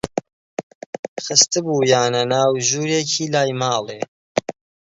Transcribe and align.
خستبوویانە 1.23 2.21
ناو 2.33 2.51
ژوورێکی 2.67 3.25
لای 3.33 3.51
ماڵێ 3.61 3.99